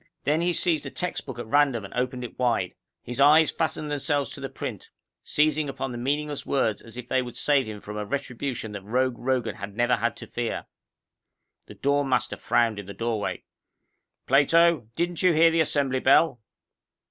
Then 0.23 0.41
he 0.41 0.51
seized 0.51 0.83
a 0.87 0.89
textbook 0.89 1.37
at 1.37 1.45
random, 1.45 1.85
and 1.85 1.93
opened 1.93 2.23
it 2.23 2.39
wide. 2.39 2.73
His 3.03 3.19
eyes 3.19 3.51
fastened 3.51 3.91
themselves 3.91 4.31
to 4.31 4.41
the 4.41 4.49
print, 4.49 4.89
seizing 5.23 5.69
upon 5.69 5.91
the 5.91 5.99
meaningless 5.99 6.43
words 6.43 6.81
as 6.81 6.97
if 6.97 7.07
they 7.07 7.21
would 7.21 7.37
save 7.37 7.67
him 7.67 7.81
from 7.81 7.97
a 7.97 8.03
retribution 8.05 8.71
that 8.71 8.81
Rogue 8.81 9.19
Rogan 9.19 9.57
had 9.57 9.77
never 9.77 9.97
had 9.97 10.17
to 10.17 10.25
fear. 10.25 10.65
The 11.67 11.75
dorm 11.75 12.09
master 12.09 12.37
frowned 12.37 12.79
from 12.79 12.87
the 12.87 12.95
doorway. 12.95 13.43
"Plato, 14.25 14.87
didn't 14.95 15.21
you 15.21 15.33
hear 15.33 15.51
the 15.51 15.61
Assembly 15.61 15.99
bell?" 15.99 16.41